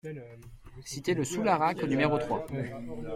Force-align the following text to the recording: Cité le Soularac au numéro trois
Cité 0.83 1.13
le 1.13 1.23
Soularac 1.23 1.83
au 1.83 1.85
numéro 1.85 2.17
trois 2.17 2.47